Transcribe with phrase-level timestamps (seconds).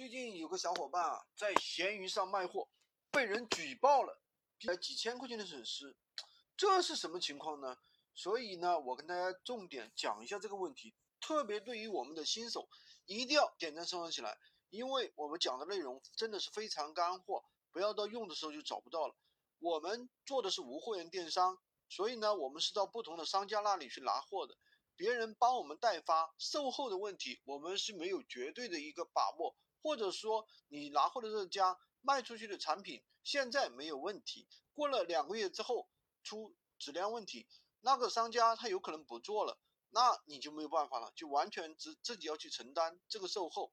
[0.00, 2.66] 最近有个小伙伴啊，在闲鱼上卖货，
[3.10, 4.18] 被人举报了，
[4.62, 5.94] 了几千块钱的损失，
[6.56, 7.76] 这是什么情况呢？
[8.14, 12.66] 所以呢，我跟大家重点讲一下这个问题，特别对于我们的新手，
[13.04, 14.38] 一定要点赞收藏起来，
[14.70, 19.14] 因为我们讲的内容真的是非常干货，不要到用的时候就找不到了。
[19.58, 21.58] 我们做的是无货源电商，
[21.90, 24.56] 所以呢，我们是到不同的商家那里去拿货的，
[24.96, 29.54] 别人帮我们代发，售后的问题我们是没有绝对的一个把握。
[29.82, 35.88] 或者说你拿货的这家卖出去的产品现在没有问题，过了两个月之后
[36.22, 37.46] 出质量问题，
[37.80, 39.58] 那个商家他有可能不做了，
[39.90, 43.72] 那你就没有办法了，就完全自自己要去承担这个售后。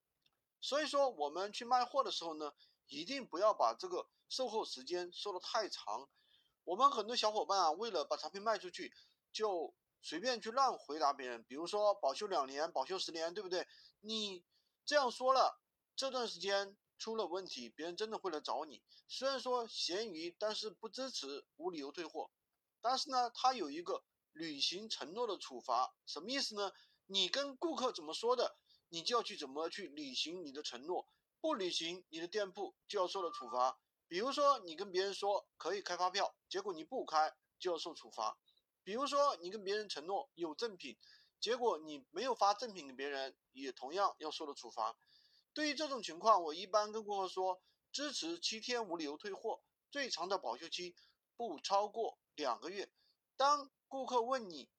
[0.60, 2.54] 所以说我们去卖货的时候呢，
[2.88, 6.10] 一定不要把这个售后时间说的太长。
[6.64, 8.94] 我们很多小伙伴啊，为了把产品卖出去，
[9.32, 13.66] 就随便去乱回答别人，比如说保修两年、保修十年，对不对？
[14.02, 14.44] 你
[14.86, 15.62] 这样说了。
[15.98, 18.84] 这段时间出了问题，别人真的会来找你。
[19.08, 22.30] 虽然说闲鱼，但是不支持无理由退货。
[22.82, 26.72] 但是呢，它有一个履行承诺的处罚，什么意思呢？
[27.08, 31.08] 你跟顾客怎么说的，你就要去怎么去履行你的承诺。
[31.42, 33.80] 不履行，你的店铺就要受到处罚。
[34.08, 38.38] 比如说，你跟别人说可以开发票，结果你不开，就要受处罚。
[38.84, 40.96] 比如说，你跟别人承诺有赠品，
[41.40, 44.96] 结果你没有发赠品给别人，也同样要受到处罚。
[45.58, 47.60] 对于这种情况，我一般跟顾客说，
[47.92, 50.96] 支持七天无理由退货，最长的保修期
[51.36, 52.92] 不超过两个月。
[53.36, 54.70] 当顾客问你，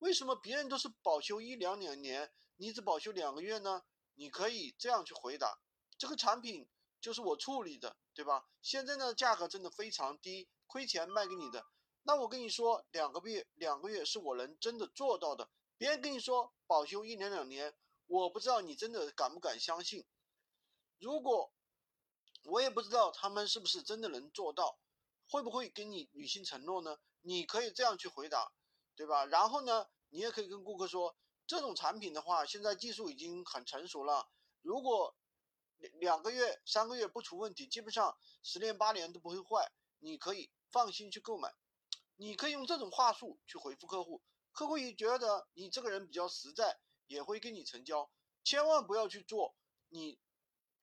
[0.00, 3.84] 为什么别人都是保修一两两年，你只保修两个月呢？
[4.16, 5.60] 你可以这样去回答：
[5.96, 6.68] 这个产品
[7.00, 8.44] 就是我处理的，对吧？
[8.60, 11.64] 现在呢，价格真的非常低，亏钱卖给你的。
[12.02, 15.48] 那我跟你说，两个月，两个月是我能真的做到的。
[15.78, 17.74] 别人跟你说保修一年两年。
[18.06, 20.06] 我不知道你真的敢不敢相信，
[20.98, 21.52] 如果
[22.44, 24.78] 我也不知道他们是不是真的能做到，
[25.28, 26.98] 会不会跟你履行承诺呢？
[27.22, 28.52] 你可以这样去回答，
[28.94, 29.26] 对吧？
[29.26, 31.16] 然后呢，你也可以跟顾客说，
[31.48, 34.28] 这种产品的话，现在技术已经很成熟了，
[34.62, 35.16] 如果
[35.94, 41.52] 两个月、三个月不出问题，基本上十年八年都不会坏，你可以放心去购买。
[42.14, 44.22] 你可以用这种话术去回复客户，
[44.52, 46.78] 客户也觉得你这个人比较实在。
[47.06, 48.10] 也会跟你成交，
[48.42, 49.56] 千万不要去做，
[49.88, 50.18] 你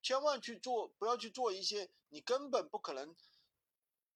[0.02, 3.16] 千万去做，不要去做一些你根本不可能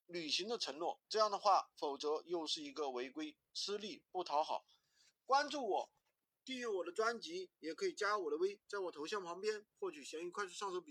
[0.06, 4.64] 履行的承诺，这样的话，否则又是一个违规，吃力不讨好。
[5.26, 5.91] 关注我，
[6.44, 10.86] 订阅我的专辑，也可以加我的微，在我头像旁边获取闲鱼快速上手笔。